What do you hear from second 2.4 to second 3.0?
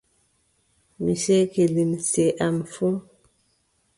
am fuu.